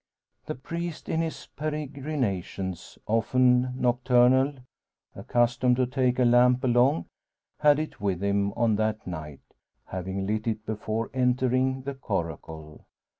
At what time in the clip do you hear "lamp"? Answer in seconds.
6.25-6.63